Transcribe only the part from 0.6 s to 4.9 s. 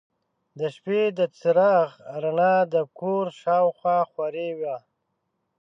شپې د څراغ رڼا د کور شاوخوا خورې وه.